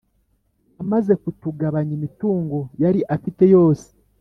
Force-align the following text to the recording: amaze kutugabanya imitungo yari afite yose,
amaze 0.81 1.11
kutugabanya 1.21 1.91
imitungo 1.97 2.57
yari 2.83 3.01
afite 3.15 3.43
yose, 3.55 3.87